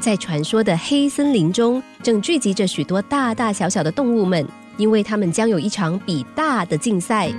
[0.00, 4.46] 在传说的黑森林中，正聚集着许多大大小小的动物们，
[4.78, 7.30] 因为他们将有一场比大的竞赛。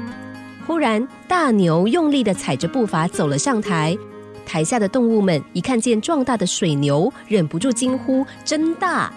[0.68, 3.98] 忽然，大牛用力的踩着步伐走了上台，
[4.46, 9.12] 台下的动物们一看见壮大的水牛，忍不住惊呼：“真大！”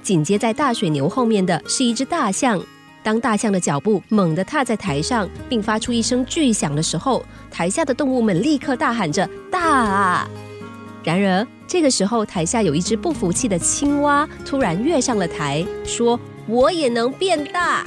[0.00, 2.62] 紧接在大水牛后面的是一只大象。
[3.02, 10.30] 当大象的脚步猛地踏在台上，并发出一声巨响的时候，台下的动物们立刻大喊着：“大啊！”
[11.04, 17.84] 然而，这个时候台下有一只不服气的青蛙突然跃上了台，说：“我也能变大。”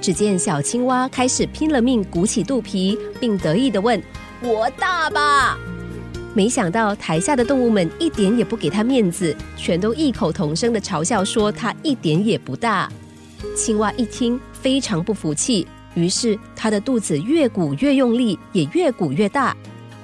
[0.00, 4.02] 只见小青蛙开始拼了命鼓起肚皮，并得意地问
[4.40, 5.58] ：“我大吧？”
[6.32, 12.90] 没想到台下的动物们一点也不给他面子，全都异口同声地嘲笑说：“他一点也不大。”
[13.56, 19.56] 青蛙一听，非常不服气，于是它的肚子越鼓越用力，也越鼓越大。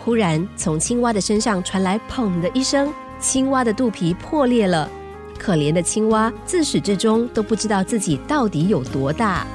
[0.04, 4.90] 忽然，从青蛙的身上传来“砰”的一声，青蛙的肚皮破裂了。
[5.38, 9.46] 可怜的青蛙自始至终都不知道自己到底有多大。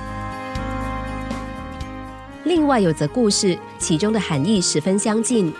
[2.45, 5.53] 另外有则故事，其中的含义十分相近。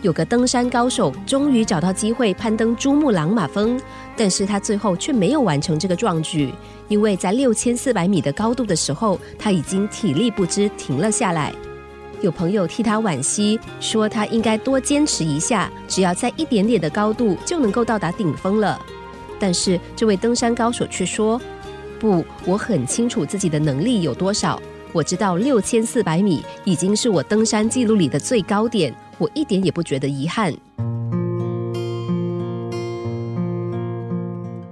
[0.00, 3.80] 有个登山高手终于找到机会攀登珠穆朗玛峰，
[4.16, 6.54] 但是他最后却没有完成这个壮举，
[6.86, 11.52] 因为在六千四百米的高度的时候，他已经体力不支停了下来。
[12.22, 18.80] 有朋友替他惋惜，说他应该多坚持一下，只要在一点点的高度就能够到达顶峰了。
[19.38, 21.40] 但是这位登山高手却说
[21.98, 24.60] ：“不，我很清楚自己的能力有多少，
[24.92, 30.50] 我知道六千四百米已经是我登山记录里的最高点。”我一点也不觉得遗憾。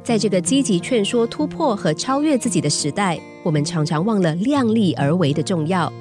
[0.03, 5.93] 在这个积极劝说突破和超越自己的时代，我们常常忘了量力而为的重要。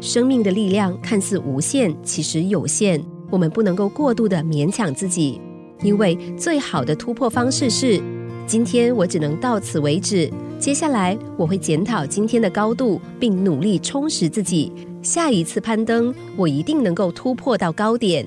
[0.00, 3.02] 生命的力量看似无限，其实有限。
[3.30, 5.40] 我们不能够过度的勉强自己，
[5.82, 8.00] 因为最好的突破方式是：
[8.46, 10.30] 今天我只能到此为止。
[10.58, 14.72] 接下来我会检讨今天的高度，并努力充实自己。
[15.02, 18.24] 下一次攀登，我一定能够突破到高点。